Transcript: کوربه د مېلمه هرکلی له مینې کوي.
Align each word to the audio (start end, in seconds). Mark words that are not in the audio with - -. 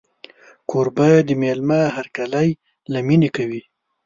کوربه 0.69 1.09
د 1.27 1.29
مېلمه 1.41 1.81
هرکلی 1.95 2.49
له 2.91 2.99
مینې 3.07 3.29
کوي. 3.35 3.61